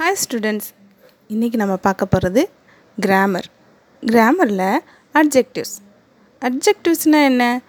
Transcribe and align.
Hi 0.00 0.20
students 0.20 0.68
இன்றைக்கி 1.30 1.56
நம்ம 1.56 1.74
பார்க்க 1.76 2.06
போகிறது 2.06 2.48
கிராமர் 2.98 3.48
கிராமரில் 4.02 4.82
அட்ஜெக்டிவ்ஸ் 5.14 5.74
அட்ஜெக்டிவ்ஸ்னால் 6.42 7.22
என்ன? 7.22 7.62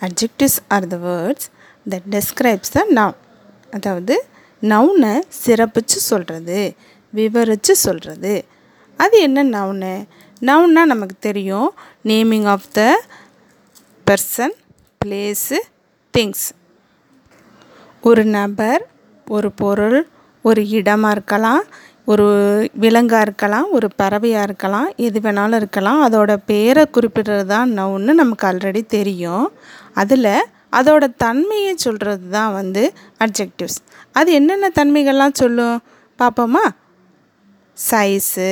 Adjectives 0.00 0.60
are 0.68 0.86
the 0.86 0.96
words 0.96 1.50
that 1.88 2.06
describes 2.06 2.72
the 2.72 2.84
noun 2.90 3.18
அதாவது 3.70 4.24
நவுனை 4.62 5.22
சிறப்பிச்சு 5.46 5.96
சொல்கிறது 5.96 6.74
விவரித்து 7.12 7.74
சொல்கிறது 7.74 8.44
அது 8.98 9.20
என்ன 9.20 9.44
நவுனு 9.44 10.06
நவுன்னா 10.42 10.84
நமக்கு 10.84 11.14
தெரியும் 11.20 11.70
naming 12.04 12.44
of 12.44 12.68
the 12.72 12.96
person 14.06 14.56
place 15.04 15.60
things 16.14 16.52
ஒரு 18.02 18.24
நபர் 18.24 18.82
ஒரு 19.26 19.50
பொருள் 19.52 20.06
ஒரு 20.48 20.62
இடமாக 20.78 21.14
இருக்கலாம் 21.16 21.62
ஒரு 22.12 22.26
விலங்காக 22.82 23.26
இருக்கலாம் 23.26 23.68
ஒரு 23.76 23.86
பறவையாக 24.00 24.46
இருக்கலாம் 24.48 24.88
எது 25.06 25.18
வேணாலும் 25.26 25.58
இருக்கலாம். 25.60 26.00
அதோட 26.06 26.32
பேரை 26.50 26.84
குறிப்பிடுறது 26.96 27.46
தான் 27.54 27.70
நவுன்னு 27.78 28.14
நமக்கு 28.22 28.46
ஆல்ரெடி 28.50 28.82
தெரியும். 28.96 29.46
அதில் 30.02 30.32
அதோட 30.78 31.04
தன்மையை 31.24 31.72
சொல்கிறது 31.84 32.26
தான் 32.36 32.54
வந்து 32.60 32.82
அட்ஜெக்டிவ்ஸ் 33.24 33.80
அது 34.20 34.30
என்னென்ன 34.38 34.70
தன்மைகள்லாம் 34.78 35.40
சொல்லும் 35.42 35.76
பார்ப்போமா 36.18 36.64
சைஸு 37.76 38.50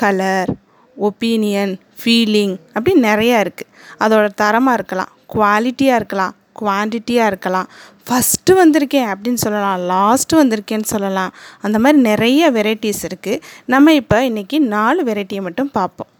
கலர் 0.00 0.50
ஒப்பீனியன் 0.96 1.74
ஃபீலிங் 2.00 2.56
அப்படி 2.74 2.92
நிறையா 3.08 3.36
இருக்குது 3.44 3.72
அதோட 4.04 4.26
தரமாக 4.42 4.78
இருக்கலாம். 4.78 5.12
குவாலிட்டியாக 5.34 6.00
இருக்கலாம். 6.00 6.34
குவான்டிட்டியாக 6.60 7.30
இருக்கலாம். 7.30 7.68
ஃபஸ்ட்டு 8.08 8.52
வந்திருக்கேன் 8.60 9.08
அப்படின்னு 9.12 9.40
சொல்லலாம் 9.44 9.80
லாஸ்ட்டு 9.92 10.38
வந்திருக்கேன்னு 10.40 10.88
சொல்லலாம். 10.92 11.32
அந்த 11.66 11.76
மாதிரி 11.84 11.98
நிறைய 12.10 12.50
வெரைட்டிஸ் 12.56 13.02
இருக்குது 13.08 13.42
நம்ம 13.72 13.94
இப்போ 14.00 14.18
இன்றைக்கி 14.28 14.58
நாலு 14.74 15.00
வெரைட்டியை 15.08 15.42
மட்டும் 15.46 15.70
பார்ப்போம். 15.78 16.10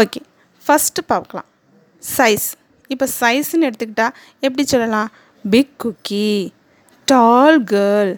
ஓகே 0.00 0.20
ஃபஸ்ட்டு 0.66 1.04
பார்க்கலாம். 1.12 1.48
சைஸ் 2.02 2.48
இப்போ 2.94 3.06
சைஸ்ன்னு 3.20 3.66
எடுத்துக்கிட்டால் 3.68 4.14
எப்படி 4.46 4.64
சொல்லலாம்? 4.74 5.08
Big 5.44 5.74
cookie 5.84 6.30
tall 7.04 7.58
girl 7.72 8.12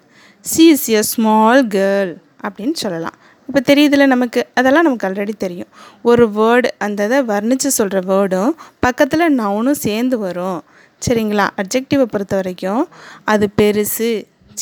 she 0.50 0.66
is 0.74 0.88
a 1.00 1.02
small 1.12 1.62
girl 1.76 2.12
அப்படின்னு 2.46 2.76
சொல்லலாம். 2.84 3.16
இப்போ 3.48 3.60
தெரியுதுல 3.68 4.06
நமக்கு. 4.06 4.40
அதெல்லாம் 4.54 4.86
நமக்கு 4.86 5.06
ஆல்ரெடி 5.08 5.34
தெரியும். 5.38 5.70
ஒரு 6.02 6.24
வேர்டு 6.38 6.68
அந்த 6.78 7.04
இதை 7.04 7.18
வர்ணித்து 7.32 7.70
சொல்கிற 7.78 8.00
வேர்டும் 8.10 8.50
பக்கத்தில் 8.80 9.34
நவுனும் 9.38 9.82
சேர்ந்து 9.86 10.18
வரும். 10.18 10.58
சரிங்களா? 11.02 11.46
அட்ஜெக்டிவை 11.60 12.02
பொறுத்த 12.02 12.34
வரைக்கும் 12.36 12.84
அது 13.24 13.48
பெருசு 13.60 14.10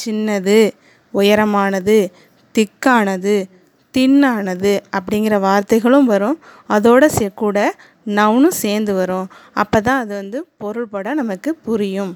சின்னது 0.01 0.59
உயரமானது 1.15 1.99
திக்கானது 2.55 3.37
தின்னானது 3.95 4.73
அப்படிங்கிற 4.97 5.35
வார்த்தைகளும் 5.47 6.09
வரும். 6.13 6.39
அதோடு 6.67 7.11
சே 7.11 7.27
கூட 7.35 7.59
நவுனும் 8.19 8.57
சேர்ந்து 8.63 8.95
வரும். 8.95 9.27
அப்போ 9.53 9.81
தான் 9.81 10.01
அது 10.01 10.15
வந்து 10.15 10.39
பொருள்பட 10.59 11.15
நமக்கு 11.15 11.55
புரியும். 11.67 12.13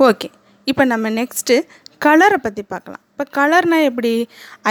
ஓகே 0.00 0.28
இப்போ 0.64 0.84
நம்ம 0.84 1.10
நெக்ஸ்ட்டு 1.10 1.56
கலரை 2.00 2.38
பற்றி 2.42 2.62
பார்க்கலாம். 2.62 3.02
இப்போ 3.12 3.24
கலர்னால் 3.38 3.86
எப்படி? 3.90 4.14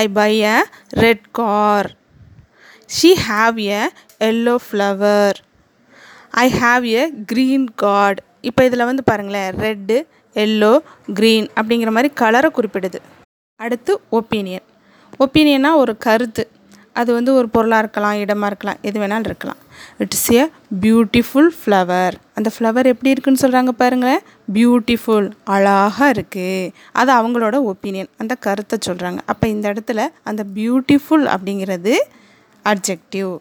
I 0.01 0.05
buy 0.17 0.33
a 0.53 0.57
red 1.03 1.25
car 1.31 1.89
she 2.89 3.11
have 3.27 3.57
a 3.79 3.81
yellow 4.29 4.55
flower 4.65 5.37
I 6.43 6.47
have 6.61 6.85
a 7.01 7.03
green 7.31 7.67
card 7.83 8.19
இப்போ 8.49 8.61
இதில் 8.67 8.87
வந்து 8.89 9.03
பாருங்களேன் 9.11 9.51
ரெட்டு 9.65 9.97
எல்லோ 10.35 10.73
க்ரீன் 11.17 11.47
அப்படிங்கிற 11.59 11.91
மாதிரி 11.95 12.09
கலரை 12.21 12.49
குறிப்பிடுது. 12.57 12.99
அடுத்து 13.59 13.91
ஒப்பீனியன் 14.19 14.65
ஒப்பீனியனாக 15.19 15.81
ஒரு 15.83 15.93
கருத்து. 16.05 16.43
அது 16.99 17.09
வந்து 17.13 17.31
ஒரு 17.39 17.47
பொருளாக 17.55 17.83
இருக்கலாம் 17.83 18.19
இடமாக 18.23 18.49
இருக்கலாம் 18.51 18.79
எது 18.87 18.97
வேணாலும் 19.01 19.29
இருக்கலாம். 19.29 19.59
இட்ஸ் 20.03 20.27
ஏ 20.33 20.43
பியூட்டிஃபுல் 20.83 21.49
ஃப்ளவர் 21.59 22.15
அந்த 22.37 22.49
ஃப்ளவர் 22.55 22.89
எப்படி 22.91 23.13
இருக்குன்னு 23.13 23.43
சொல்கிறாங்க 23.43 23.71
பாருங்களேன். 23.81 24.21
பியூட்டிஃபுல் 24.55 25.27
அழகாக 25.55 26.11
இருக்குது 26.15 26.71
அது 27.01 27.11
அவங்களோட 27.19 27.55
ஒப்பீனியன் 27.71 28.11
அந்த 28.17 28.35
கருத்தை 28.45 28.79
சொல்கிறாங்க 28.87 29.19
அப்போ 29.25 29.47
இந்த 29.55 29.65
இடத்துல 29.73 30.07
அந்த 30.23 30.45
பியூட்டிஃபுல் 30.57 31.27
அப்படிங்கிறது 31.35 31.95
அட்ஜெக்டிவ் 32.65 33.33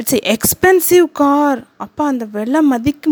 இட்ஸ் 0.00 0.20
எக்ஸ்பென்சிவ் 0.34 1.06
கார் 1.22 1.60
அப்போ 1.84 2.02
அந்த 2.12 2.24
விலை 2.36 2.60
மதிக்கு 2.72 3.10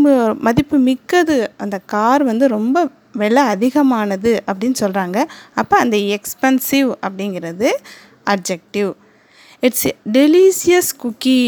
மதிப்பு 0.48 0.76
மிக்கது. 0.88 1.38
அந்த 1.64 1.76
கார் 1.94 2.22
வந்து 2.22 2.48
ரொம்ப 2.56 2.86
விலை 3.20 3.42
அதிகமானது 3.52 4.32
அப்படின்னு 4.48 4.78
சொல்கிறாங்க 4.84 5.18
அப்போ 5.60 5.76
அந்த 5.84 5.96
எக்ஸ்பென்சிவ் 6.16 6.90
அப்படிங்கிறது 7.06 7.70
அட்ஜெக்டிவ் 9.62 9.88
இட்ஸ் 9.88 10.12
டெலிசியஸ் 10.12 10.90
குக்கி 11.02 11.40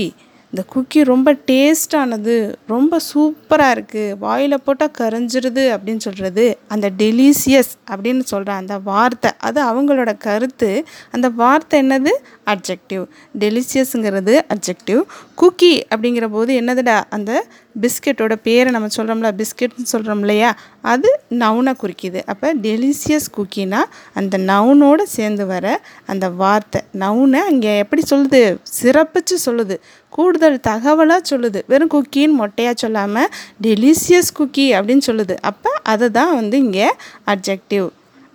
இந்த 0.52 0.62
குக்கி 0.74 1.04
ரொம்ப 1.04 1.32
டேஸ்டானது 1.46 2.54
ரொம்ப 2.66 2.96
சூப்பராக 3.14 3.74
இருக்குது 3.76 4.18
வாயில் 4.18 4.62
போட்டால் 4.64 4.90
கரைஞ்சிருது 4.98 5.64
அப்படின்னு 5.74 5.96
சொல்கிறது 5.96 6.58
அந்த 6.68 6.90
டெலிசியஸ் 6.98 7.72
அப்படின்னு 7.90 8.22
சொல்கிற 8.22 8.52
அந்த 8.52 8.78
வார்த்தை. 8.78 9.30
அது 9.38 9.60
அவங்களோட 9.64 10.16
கருத்து. 10.18 10.84
அந்த 11.10 11.28
வார்த்தை 11.28 11.82
என்னது? 11.82 12.08
அட்ஜெக்டிவ் 12.46 13.04
டெலிசியஸுங்கிறது 13.38 14.40
அட்ஜெக்டிவ் 14.54 15.02
குக்கி 15.42 15.82
அப்படிங்கிற 15.94 16.28
போது 16.28 16.60
என்னதுடா? 16.60 17.02
அந்த 17.10 17.46
பிஸ்கெட்டோட 17.80 18.34
பேரை 18.42 18.72
நம்ம 18.72 18.88
சொல்கிறோம்ல 18.96 19.30
பிஸ்கெட்னு 19.40 19.82
சொல்கிறோம் 19.82 20.18
இல்லையா? 20.18 20.56
அது 20.82 21.20
நவுனை 21.30 21.72
குறிக்கிது. 21.82 22.20
அப்போ 22.26 22.54
டெலிசியஸ் 22.54 23.30
குக்கினா 23.36 23.82
அந்த 24.14 24.38
நவுனோடு 24.38 25.02
சேர்ந்து 25.02 25.46
வர 25.46 25.80
அந்த 26.06 26.28
வார்த்தை. 26.30 26.80
நவுனை 26.98 27.40
அங்கே 27.52 27.78
எப்படி 27.78 28.02
சொல்லுது? 28.10 28.58
சிறப்பிச்சு 28.82 29.36
சொல்லுது. 29.46 29.76
கூடுதல் 30.20 30.58
தகவலாக 30.70 31.22
சொல்லுது. 31.32 31.60
வெறும் 31.72 31.92
குக்கின்னு 31.96 32.40
மொட்டையாக 32.42 32.76
சொல்லாமல் 32.84 33.30
டெலிசியஸ் 33.66 34.30
குக்கி 34.38 34.68
அப்படின்னு 34.78 35.04
சொல்லுது. 35.10 35.36
அப்போ 35.50 35.72
அதை 35.92 36.08
தான் 36.20 36.32
வந்து 36.40 36.56
இங்கே 36.66 36.88
அட்ஜெக்டிவ் 37.34 37.86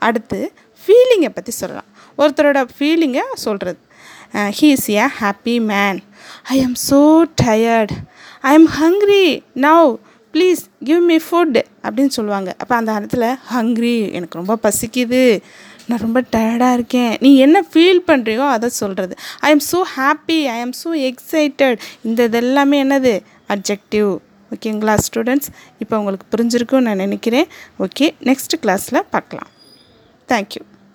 அடுத்து 0.07 0.39
ஃபீலிங்கை 0.83 1.29
பற்றி 1.35 1.51
சொல்லலாம். 1.61 1.89
ஒருத்தரோட 2.21 2.59
ஃபீலிங்கை 2.77 3.23
சொல்கிறது 3.45 3.79
he 4.57 4.67
is 4.75 4.89
a 4.95 5.05
happy 5.19 5.55
man 5.71 5.99
I 6.53 6.57
am 6.67 6.79
so 6.89 6.99
tired 7.43 7.93
I 8.49 8.51
am 8.59 8.69
hungry 8.81 9.25
now 9.67 9.87
please 10.33 10.61
give 10.87 11.01
me 11.09 11.17
food 11.27 11.57
அப்படின்னு 11.85 12.13
சொல்லுவாங்க. 12.17 12.49
அப்போ 12.61 12.73
அந்த 12.79 12.91
இடத்துல 12.99 13.25
ஹங்க்ரி 13.53 13.95
எனக்கு 14.17 14.39
ரொம்ப 14.41 14.55
பசிக்குது. 14.65 15.23
நான் 15.89 16.03
ரொம்ப 16.05 16.19
டயர்டாக 16.35 16.77
இருக்கேன். 16.77 17.13
நீ 17.25 17.31
என்ன 17.45 17.57
ஃபீல் 17.71 18.01
பண்ணுறியோ 18.09 18.45
அதை 18.55 18.69
சொல்கிறது 18.81 19.15
I 19.47 19.51
am 19.55 19.65
so 19.71 19.81
happy 19.97 20.39
I 20.55 20.57
am 20.65 20.75
so 20.83 20.91
excited 21.09 21.79
இந்த 22.09 22.27
இதெல்லாமே 22.29 22.79
என்னது? 22.85 23.13
அப்ஜெக்டிவ் 23.55 24.09
ஓகேங்களா 24.55 24.95
ஸ்டூடெண்ட்ஸ் 25.07 25.49
இப்போ 25.83 25.95
உங்களுக்கு 26.01 26.27
புரிஞ்சிருக்கும்னு 26.35 26.87
நான் 26.89 27.03
நினைக்கிறேன். 27.07 27.49
ஓகே 27.85 28.07
நெக்ஸ்ட் 28.29 28.55
கிளாஸில் 28.65 29.01
பார்க்கலாம். 29.17 29.51
தேங்க்யூ 30.29 30.63